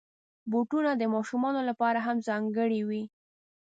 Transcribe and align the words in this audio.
بوټونه 0.51 0.91
د 0.97 1.03
ماشومانو 1.13 1.61
لپاره 1.69 1.99
هم 2.05 2.17
ځانګړي 2.27 2.81
وي. 2.87 3.03